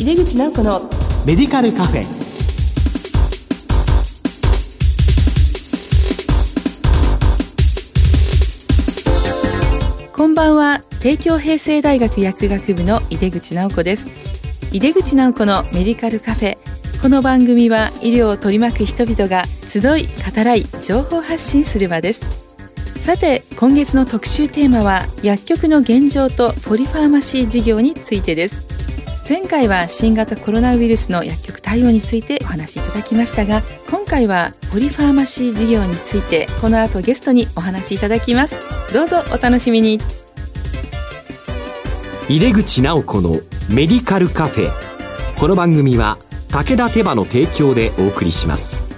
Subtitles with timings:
[0.00, 0.80] 井出口直子の
[1.26, 2.04] メディカルカフェ。
[10.14, 10.82] こんばんは。
[11.00, 14.06] 帝京平成大学薬学部の井出口直子です。
[14.70, 16.54] 井出口直子のメディカルカフェ。
[17.02, 22.46] この番組は医療を取り巻く人々が集い語らい情報発信する場です。
[22.94, 28.77] さて今月の特集テーマは薬局の現状とポリファーマシー事業についてです
[29.28, 38.56] 前回は新型コロナウイルスの薬局対応についてお話しいただきましたが今回はポリファーマシー事業についてこの後ゲストにお話しいただきます。
[38.94, 39.98] どうぞお楽しみに。
[42.28, 43.32] 入れ口直子の
[43.70, 44.70] メディカルカフェ
[45.38, 46.18] この番組は
[46.50, 48.97] 武田手羽の提供でお送りします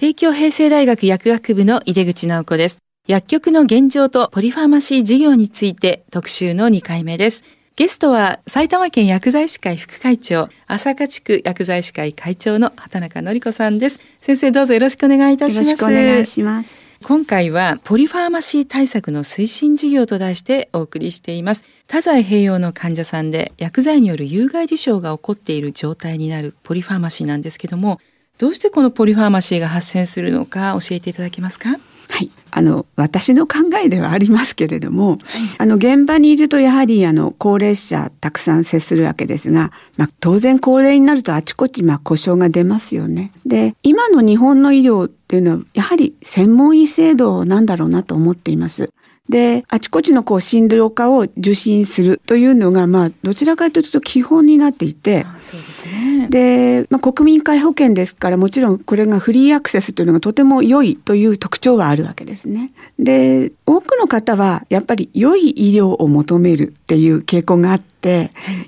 [0.00, 7.42] 帝京平成大学薬学部の井出口直子です薬局の現状とポリファーマシー事業について特集の2回目です
[7.74, 14.00] ゲストは埼玉県薬剤師会副会長、朝霞地区薬剤師会会長の畑中典子さんです。
[14.20, 15.66] 先生どうぞよろしくお願いいたします。
[15.66, 16.82] よろしくお願いします。
[17.04, 21.62] 今回はポリファーマシー対策の推進事業と題してお送りしています。
[21.86, 28.00] 多剤併用の患者さんで薬剤による有害事象が起こっている状態になるポリファーマシーなんですけども、
[28.38, 31.70] どうしてこのポリファーマシーが発生するのか教えていただけますか？
[32.10, 35.18] はい、あの私の考えではありますけれども、はい、
[35.58, 43.32] あの現場にいるとやはりあの高齢者たくさん接するわけですが、まあ、当然高齢になるとあちこちまあ故障が出ますよね。
[43.44, 48.90] で今の日本の医療っていうのはやはり専門医制度なんだろうなと思っています。
[49.28, 56.28] で、あちこちのこう診療科を受診するというのが、まあ、どちらかというと基本になっていて、そうですね。
[56.30, 62.70] で、まあ、国民皆保険ですから、もちろんこれがフリーアクセスというのがとても良いという特徴はあるわけですね。
[62.98, 67.97] で、多くの方はやっぱり良い医療を求めるっていう傾向があって、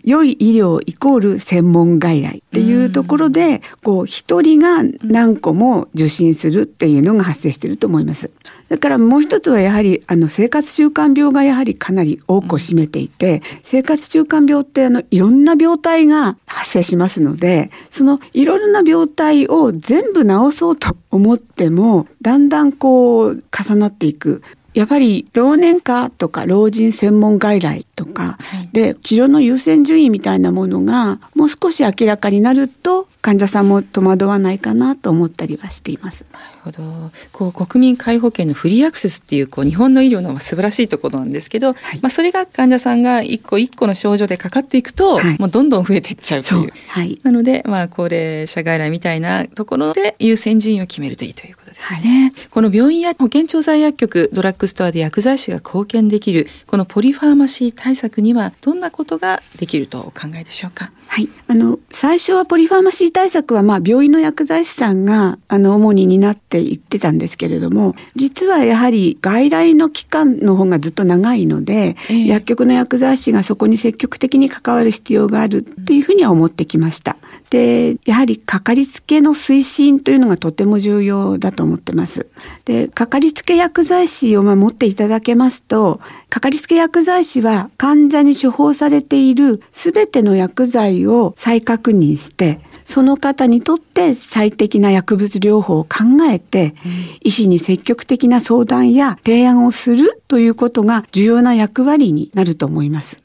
[0.04, 8.30] 良い医療イコール専門外来っていうところで、こう一人が何個も受診するっていうのが発生していると思います。
[8.68, 24.42] だからもう一つはやはりあの生活習慣病がやはりかなり多くを占めていて、生活習慣病ってあのいろんな病態が発生しますので、そのいろいろな病態を全部治そうと思っても、だんだんこう重なっていく。
[24.80, 28.38] やっぱり老年化とか老人専門外来とか
[28.72, 36.24] で治療の優先順位みたいなものがもう少し明らかになると患者さんも戸惑わないかなと思ったりはしています。
[36.32, 37.10] なるほど。
[37.32, 46.72] こう国民皆保険のフリーアクセスっていうこう日本の医療の素晴らしいところなんですけど、はい、まあそれが患者さんが一個一個の症状でかかっていくと、はい、もうどんどん増えていっちゃうという。
[46.88, 52.32] はい、なのでまあ高齢者外来みたいなところで優先順位を決めるといいということですね。
[52.34, 60.92] はい、この病院や保健調剤薬局、ドラッグストアで薬剤師が貢献できるこのポリファーマシー対策にはどんなことができるとお考えでしょうか？
[61.12, 77.16] はい、あの最初はポリファーマシー対策はまあ病院の薬剤師さんがあの主に担って言ってたんですけれども実はやはり外来の期間の方がずっと長いので、えー、薬局の薬剤師がそこに積極的に関わる必要があるというふうには思ってきました。
[77.50, 82.28] でやはりかかりつけの推進というのがとても重要だと思ってます。
[82.64, 96.74] でかかりつけ薬剤師を守っていただけますとかかりつけ薬剤師は患者に処方されている全ての薬剤を再確認してその方にとって最適な薬物療法を考えて、
[97.22, 103.22] 医師に積極的な相談や提案をするということが重要な役割になると思います。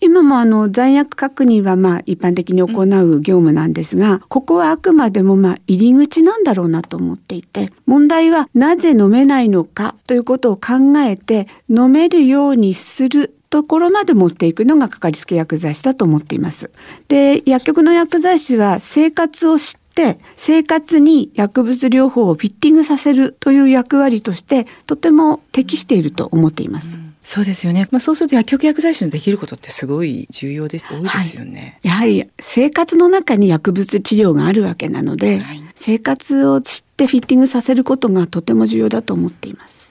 [0.00, 16.70] 今もあの残薬確認はまあ一般的に行う業務なんですが、ここはあくまでもまあ入り口なんだろうなと思っていて、問題はなぜ飲めないのかということを考えて飲めるようにするところまで持っていくのがかかりつけ薬剤師だと思っています。
[17.08, 26.96] で、薬局の薬剤師は生活を知って生活に薬物療法をフィッティングさせるという役割としてとても適していると思っています。
[26.96, 27.86] うんそうですよね。
[27.92, 31.78] まあそうすると薬局薬剤師のできることってすごい重要で多いですよね。
[31.82, 39.81] やはり生活の中に薬物治療があるわけなので、はい生活を知ってフィッティングさせることがとても重要だと思っています。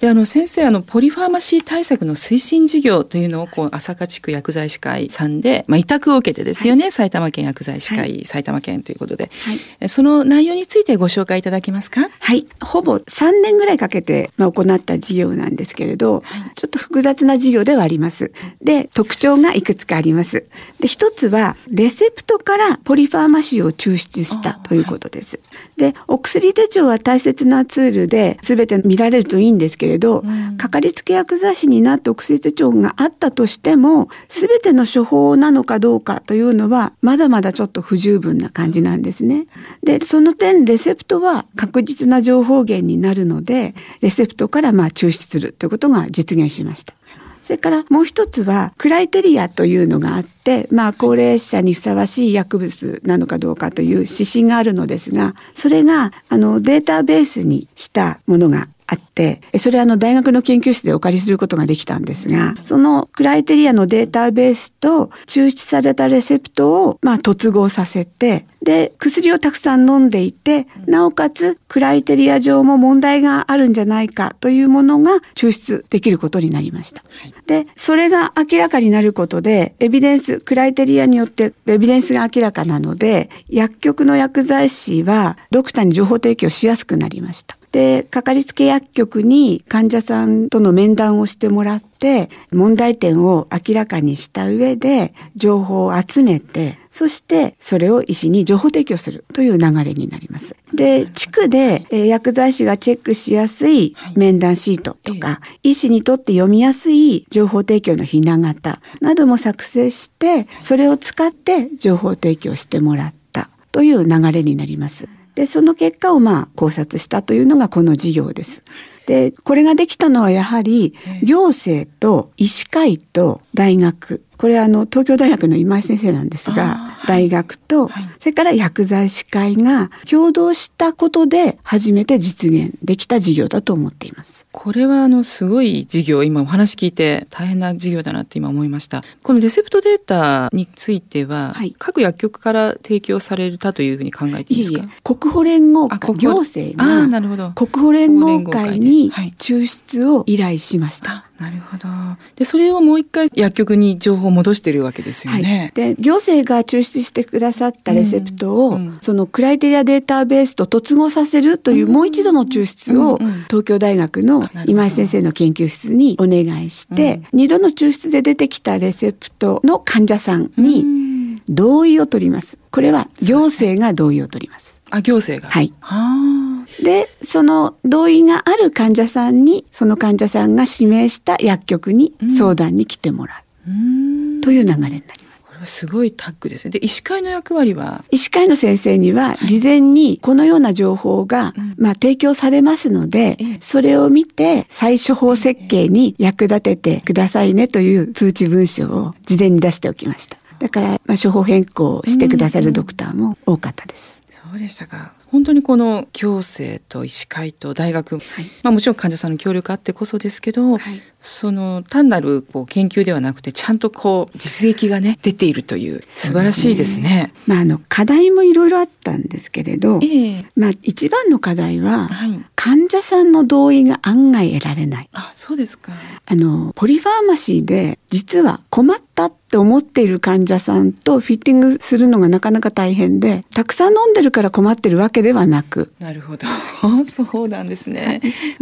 [0.00, 6.90] であの先生、あのポリファーマシー対策の推進事業というのをこう朝霞地区薬剤師会さんで、まあ委託を受けてですよね。
[6.90, 12.08] 埼玉県薬剤師会、は埼玉県ということで、はいえその内容についてご紹介いただけますか？
[12.18, 12.46] はい。
[12.62, 18.32] ほぼ3年ぐらいかけてまあ行った事業なんですけれど、はいちょっと複雑な事業ではあります。
[18.62, 20.44] で、特徴がいくつかあります。
[20.80, 25.38] で、一つは、レセプトからポリファーマシーを抽出したということです。
[25.76, 39.46] で、お薬手帳は大切なツールで全て見られるといいんですけれど、うんかかりつけ薬剤師になってお薬手帳があったとしても、全ての処方なのかどうかというのは、まだまだちょっと不十分な感じなんですね。
[39.84, 46.94] で、その点、レセプトは確実な情報源になるので、レセプトからまあ抽出するということが実現しました。
[47.42, 77.02] それからもう一つはクライテリアというのがあって、まあ高齢者にふさわしい薬物なのかどうかという指針があるのですが、それがあのデータベースにしたものがあって、えそれはあの大学の研究室でお借りすることができたんですが、そのクライテリアのデータベースと抽出されたレセプトをまあ突合させて、で、薬をたくさん飲んでいて、なおかつクライテリア上も問題があるんじゃないかというものが抽出できることになりました。
[77.46, 87.56] で、それが明らかになることで、エビデンス、クライテリアによってエビデンスが明らかなので、薬局の薬剤師はドクターに情報提供しやすくなりました。
[87.76, 100.56] で、かかりつけ薬局に患者さんとの面談をしてもらって、問題点を明らかにした上で、情報を集めて、そしてそれを医師に情報提供するという流れになります。
[100.72, 115.10] で、地区でえー薬剤師がチェックしやすい面談シートとか、医師にとって読みやすい情報提供のひな形なども作成して、それを使って情報提供してもらったという流れになります。
[115.36, 118.64] で、その結果をまあ考察したというのがこの事業です。
[119.06, 124.24] で、これができたのはやはり行政と医師会と大学。
[124.38, 127.88] これはあの東京大学の今井先生なんですが、大学と、
[128.20, 134.46] それから薬剤師会が共同したことで初めて実現できた事業だと思っています。
[134.52, 139.02] これはあのすごい事業、今お話聞いて大変な事業だなって今思いました。
[139.22, 144.78] このレセプトデータについては、はい各薬局から提供されたというふうに考えていいですか？
[144.78, 147.50] いえいえ、国保連合会、行政がるほど。
[147.50, 151.25] 国保連合会にはい抽出を依頼しました。
[151.38, 151.88] あなるほど。
[152.36, 155.72] で、それをもう一回薬局に情報を戻してるわけですよね。
[155.76, 172.58] はい、で行政が抽出してくださったレセプトを、うんうんそのクライテリアデータベースと突合させるというもう一度の抽出を、うんうん東京大学の今井先生の研究室にお願いして、二度の抽出で出てきたレセプトの患者さんうにん同意を取ります。
[172.70, 174.78] これは行政が同意を取ります。
[174.90, 175.52] あ、行政が。
[175.52, 175.72] はい。
[175.80, 176.45] は
[176.86, 183.42] で、その同意がある患者さんに、その患者さんが指名した薬局に相談に来てもらあ。
[183.66, 185.10] うんうという流れになります。
[185.44, 186.70] これはすごいタッグですね。
[186.70, 200.36] で、医師会の役割は、医師会の先生には事前にこのような情報が、まあ、提供されますので、ええそれを見て再処方設計に役立ててくださいねという通知文書を事前に出しておきました。
[200.60, 204.20] だから、まあ、処方変更してくださるドクターも多かったです。
[204.30, 205.15] そうでしたか。
[205.36, 208.16] 本当にこの行政と医師会と大学、
[208.62, 217.32] まあもちろん患者さんの協力あってこそですけど、はいその単なるこう研究ではなくてちゃんとこう実益がね出ているという素晴らしいですね。
[217.46, 222.40] まあ、あの、課題もいろいろあったんですけれど、ええまあ、一番の課題は、はい。
[222.54, 225.08] 患者さんの同意が案外得られない。
[225.12, 225.92] あ、そうですか。
[226.26, 236.46] あの、ポリファーマシーで実は困ったって思っている患者さんとフィッティングするのがなかなか大変で、たくさん飲んでるから困ってるわけではなく、なるほど。
[237.06, 238.20] そうなんですね。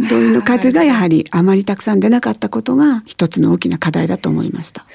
[0.09, 4.85] 同意の数がやはりあまりたくさん出なかったことが一つの大きな課題だと思いました。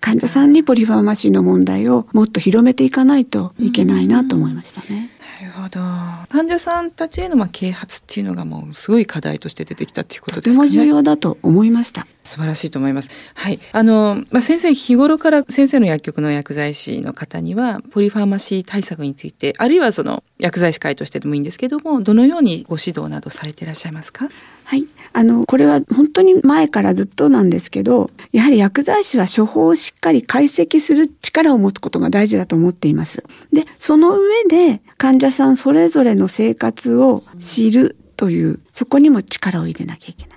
[0.00, 5.10] 患者さんにポリファーマシーの問題をもっと広めていかないといけないなと思いましたね。
[5.40, 5.80] なるほど。
[6.28, 10.68] 患者さんたちへのまあ啓発っていうのがもうすごい課題として出てきたっていうこととてですかね。
[10.68, 12.08] も重要だと思いました。
[12.24, 13.10] 素晴らしいと思います。
[13.34, 13.60] はい。
[13.70, 24.28] あの、まあ、先生、日頃から先生の薬局の薬剤師の方には、ポリファーマシー対策について、あるいはその薬剤師会としてでもいいんですけども、どのようにご指導などされていらっしゃいますか？
[24.66, 24.88] はい。
[25.12, 33.24] あの、これは本当に前からずっとなんですけど、やはり薬剤師は処方をしっかり解析する力を持つことが大事だと思っています。
[33.52, 40.36] で、その上で患者さんそれぞれの生活を知るという、そこにも力を入れなきゃいけない。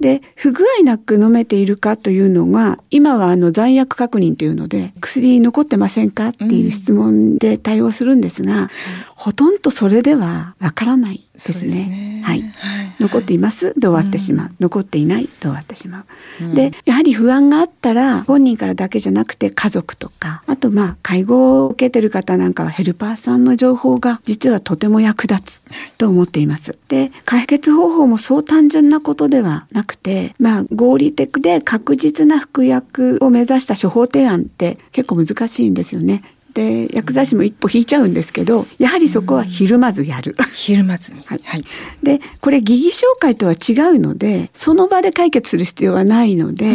[0.00, 8.68] で不具合なく飲めているかというのが今はあの残薬確認というので薬残ってませんかっていう質問で対応するんですが、うん、
[9.14, 11.70] ほとんどそれではわからないですね。
[11.70, 12.22] すね。
[12.24, 13.72] はい、はい、残っています？
[13.74, 15.24] で終わってしまう、うん、残っていない？
[15.24, 16.00] で終わってしま
[16.40, 16.44] う？
[16.44, 25.62] うん、でやはり不安があったら本人からだけじゃなくて家族とかあとまあ介護を受けてる方なんかはヘルパーさんの情報が実はとても役立つ
[25.98, 26.76] と思っています。
[26.88, 36.22] で解決方法もそう単純なことではなくてまあ合理的で確実な服薬を目指した処方提案って結構難しいんですよね。
[36.56, 40.34] で薬剤師も一歩引いちゃうんですけどやはりそこはひるまずやる。
[40.54, 41.64] ひるまずに、はい、はい、
[42.02, 46.66] でこれ疑義紹介とは違うのでその場で解決する必要はないので。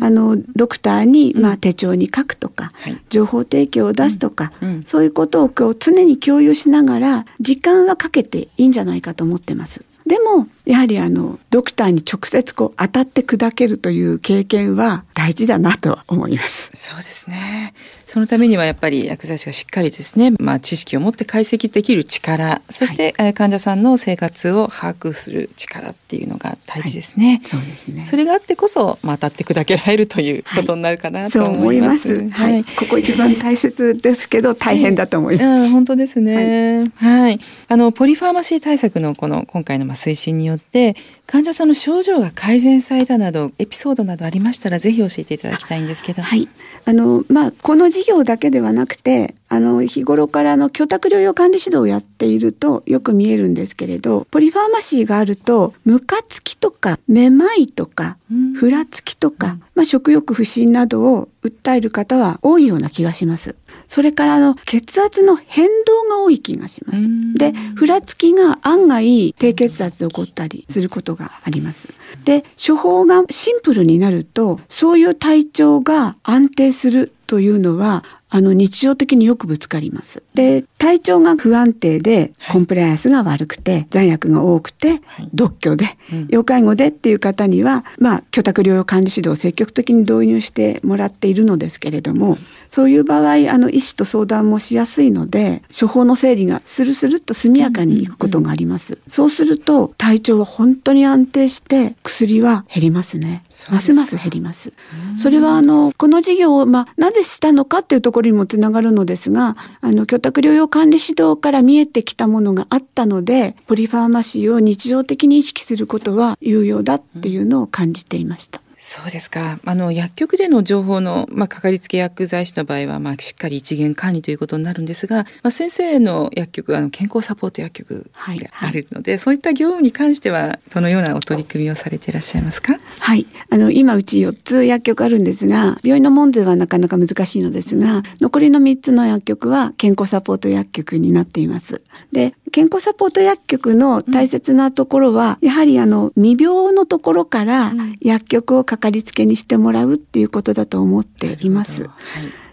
[0.00, 4.68] あのドクターに、まあ、手帳に書くとか、はい、情報提供を出すとか、うん。
[4.68, 9.84] うん、そういうことをこう常に共有しながら時間はかけていいんじゃないかと思ってます。
[10.06, 16.70] でもやはりあのドクターに直接こう当たって砕けるという経験は大事だなと思います。
[16.74, 17.72] そうですね。
[18.08, 27.42] そのためにはやっぱり薬剤師がしっかりですね、まあ、知識を持って解析できる力そして、はい、患者さんの生活を把握する力っていうのが大事ですね。
[27.42, 32.30] はい、そうですねそれがあってこそ、まあ、当たって砕けられるということになるかなと思います。
[32.30, 35.44] はい、はい、ここ一番大切ですけど大変だと思います。
[35.44, 36.90] うん、本当ですね。
[36.96, 40.96] はい、あのポリファーマシー対策のこの今回のまあ推進によって
[41.26, 46.22] 患者さんの症状が改善されたなどエピソードなどありましたらぜひ教えていただきたいんですけど。
[46.22, 46.48] はい。
[46.84, 58.16] あのまあこの事業だけではなくてあの日頃からの居宅療養管理指導をやっているとよく見えるんですけれどポリファーマシーがあるとムカつきとかめまいとか
[58.56, 63.56] ふらつきとか、まあ、食欲不振などを訴える方は多いような気がします。
[63.88, 67.08] それからあの血圧の変動が多い気がします。
[67.34, 71.88] で、ふらつきが案外低血圧で起こったりすることがあります。
[72.24, 80.22] で、処方がシンプルになるとそういう体調が安定するというのはあの日常的によくぶつかります。
[80.38, 85.00] で体調が不安定でコンプライアンスが悪くて残薬が多くて
[85.34, 99.00] 独居で、要介護でっていう方にはまあ居宅療養管理指導を積極的に導入してもらっているのですけれどもそういう場合あの医師と相談もしやすいので処方の整理がスルスルっと速やかにいくことがあります。
[99.08, 103.42] そうすると体調は本当に安定して薬は減りますね。
[103.72, 104.74] ますます減ります。
[105.20, 118.60] それはあのこの事業をまあなぜしたのかっていうところにもつながるのですが、あの居宅療養管理指導から見えてきたものがあったので、ポリファーマシーを日常的に意識することは有用だっていうのを感じていました。
[118.80, 119.58] そうですか。
[119.64, 128.22] あの薬局での情報のまあかかりつけ薬剤師の場合はまあしっかり一元管理ということになるんですが、まあ先生の薬局あの健康サポート薬局が
[128.60, 132.78] あるので、はいはい、そういった業務に関してはどのようなお取り組みをされていらっしゃいますか？
[133.00, 133.26] はい。
[133.50, 141.82] あの今うち4つ薬局あるんですが、病院の門前はなかなか難しいのですが、残りの3つの薬局は健康サポート薬局になっています。
[142.12, 151.82] で、健康サポート薬局の大切なところは、うん、やはりあの未病のところから薬局をかかりつけにしてもらうっていうことだと思っています。
[151.82, 151.90] はい。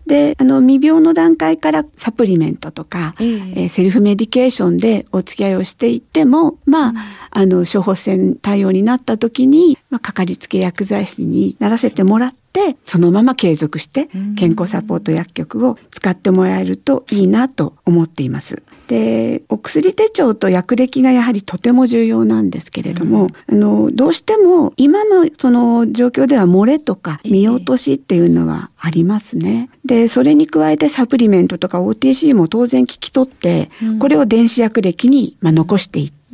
[0.06, 6.98] で、あの、未病の段階からサプリメントとか、えー、えー、セルフメディケーションでお付き合いをしていっても、まあ、うん、
[7.32, 12.45] あの、処方箋対応になった時に、まあ、かかりつけ薬剤師にならせてもらって、
[12.84, 18.64] そのまま継続して健康サポート薬局を使ってもらえるといいなと思っています。
[18.88, 29.70] でお薬手帳と薬歴がやはりとても重要なんですけれども、うん、あのどうしても今のその状況では漏れとか見落としっていうのはありますね。
[29.84, 36.25] でそれに加えてサプリメントとか OTC も当然聞き取って、うん、これを電子薬歴にまあ残していって、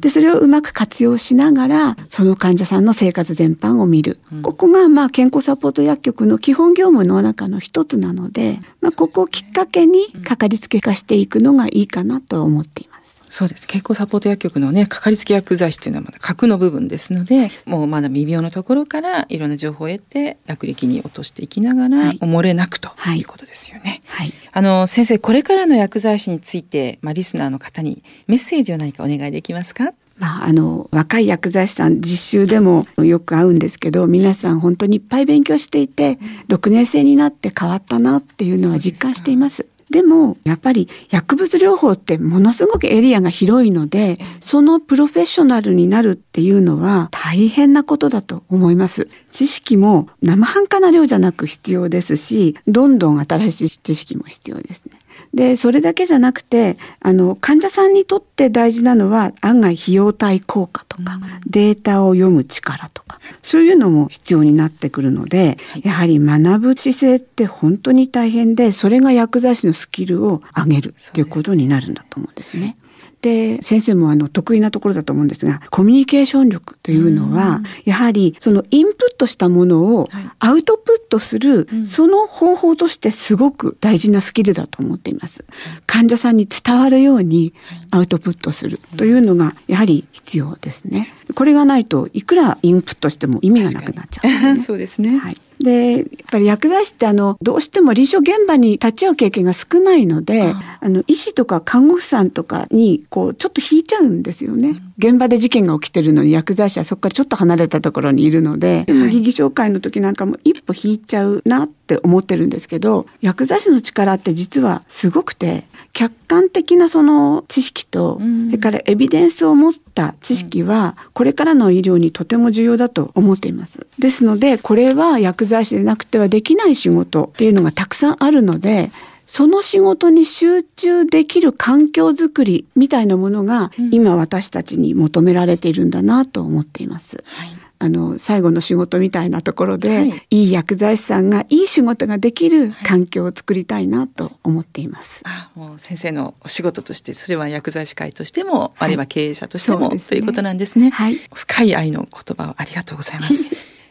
[0.00, 12.95] でそれをうまく活用しながらその患者さんの生活全般を見る、うん、ここがまあ健康サポート薬局の基本業務の中の一つなので、まあ、ここをきっかけにかかりつけ化していくのがいいかなと思っています。
[13.36, 13.66] そうです。
[13.66, 23.20] 健康サポート薬局のねかかりつけ薬剤師っていうのはまだ核の部分ですのでもうまだ未病のところからいろんな情報を得て薬歴に落としていきながら、はい、漏れなくとい。
[23.20, 24.00] うことですよね。
[24.06, 29.92] はい、あの先生これからの薬剤師について、まあ、リスナーの方にメッセージを何かお願いできますか？
[30.16, 39.66] まあ、あの若い薬剤師さん実習でもよく会うんですけど皆さん本当にいっぱい勉強していて6年生になって変わったなっていうのは実感しています。
[39.90, 49.08] でもやっぱり薬物療法ってものすごくエリアが広いのでそのプロフェッショナルになるっていうのは大変なことだと思います。
[49.30, 54.98] 知識も生半可な量じゃなく必要ですしどんどん新しい知識も必要ですね
[55.36, 72.76] でそれだけじゃなくてあの患者さんにとって大事なのは案外費用対効果とか、データを読む力とかそういうのも必要になってくるので、やはり学ぶ姿勢って本当に大変でそれが薬剤師のスキルを上げるっていうことになるんだと思うんですね。
[73.22, 80.08] で先生もあの得意なところだと思うんですがコミュニケーション力というのはやはりそのインプットしたものを
[80.38, 85.44] アウトプットする、その方法としてすごく大事なスキルだと思っています。
[85.86, 87.54] 患者さんに伝わるように
[87.90, 91.12] アウトプットするというのがやはり必要ですね。
[91.34, 95.18] これがないといくらインプットしても意味がなくなっちゃう、ね、 そうですね。
[95.18, 104.76] はいでやっぱり薬剤師ってあのどうしても臨床現場に立ち会う経験が少ないのであの医師とか看護婦さんとかにこうちょっと引いちゃうんですよね。
[104.98, 123.86] 現場で事件が起きてるのに薬剤師はそこからちょっと離れたところにいるので、でも被疑紹介の時なんかも一歩引いちゃうなって思ってるんですけど薬剤師の力って実はすごくて客観的なその知識と、それからエビデンスを持った知識はこれからの医療にとても重要だと思っています。
[123.98, 128.90] ですのでこれは薬剤師でなくてはできない仕事っていうのがたくさんあるので
[129.26, 137.24] その仕事に集中できる環境づくりみたいなものが、今私たちに求められているんだなと思っています。
[137.26, 145.22] はいあの最後の仕事みたいなところで、はい、いい薬剤師さんがいい仕事ができる環境を作りたいなと思っています。
[145.24, 150.90] はい、あもう先生のお仕事としてそれは薬剤師会としても、はい、あるいは経営者としても、ね、ということなんですね。
[150.90, 153.48] はい、深い愛の言葉をありがとうございます。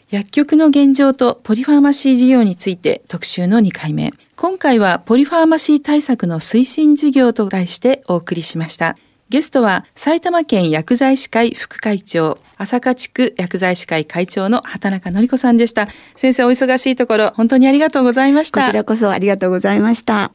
[0.09, 4.13] 薬局の現状とポリファーマシー事業について特集の2回目。
[4.37, 8.97] 今回はポリファーマシー対策の推進事業と題してお送りしました。
[9.29, 15.87] ゲストは埼玉県薬剤師会副会長、朝霞地区薬剤師会会長の畑中典子さんでした。
[16.15, 18.61] 先生お忙しいところ本当にありがとうございました。
[18.61, 20.33] こちらこそありがとうございました。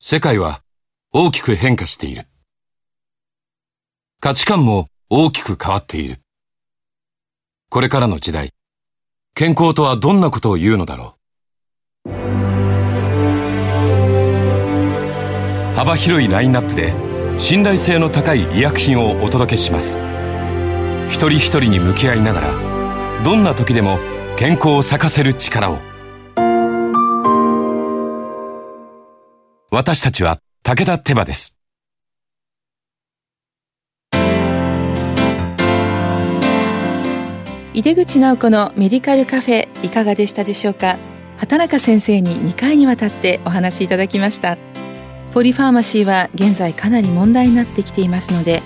[0.00, 0.62] 世界は
[1.12, 2.26] 大きく変化している。
[4.18, 6.20] 価値観も大きく変わっている。
[7.68, 8.50] これからの時代、
[9.34, 11.23] 健康とはどんなことを言うのだろう
[15.74, 16.94] 幅広いラインナップで
[17.38, 19.98] 信頼性の高い医薬品をお届けします。
[21.08, 23.98] 一人一人に向き合いながらどんな時でも
[24.36, 25.78] 健康を咲かせる力を。
[29.70, 31.56] 私たちは武田手羽です。
[37.74, 40.96] 井出口直子のメディカルカフェいかがでしたでしょうか？
[41.38, 44.56] 畑中先生に2回にわたってお話しいただきました。
[45.34, 48.62] ポリファーマシーは現在かなり問題になってきていますので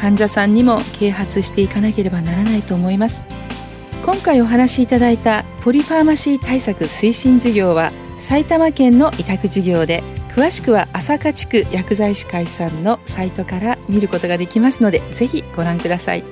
[0.00, 3.24] 患者さんにも啓発していかなければならないと思います。
[4.04, 10.02] 今回お話しいただいたポリファーマシー対策推進事業は埼玉県の委託事業で
[10.34, 16.24] 詳しくは朝霞地区薬剤師会さんのサイトから見ることができますのでぜひご覧ください。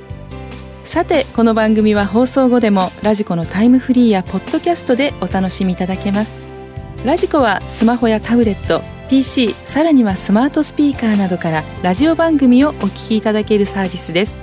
[0.85, 6.41] さてこの番組は放送後でもラジコのタイムフリーやポッドキャストでお楽しみいただけます。
[7.05, 14.39] ラジコはスマホやタブレット PC さらにはスマートスピーカーなどからラジオ番組をお聞きいただけるサービスです。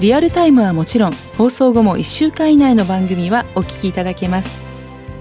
[0.00, 4.60] リアルタイムはもちろん放送後も1週間以内の番組はお聞きいただけます。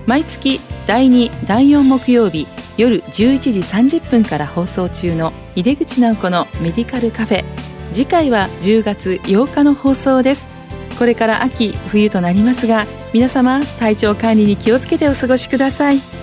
[0.06, 7.44] 毎月第2第4木曜日夜11時30分から放送中の井出口直子のメディカルカフェ。
[7.94, 10.48] 次回は10月8日の放送です。
[10.98, 16.23] これから秋冬となりますが皆様体調管理に気をつけてお過ごしください。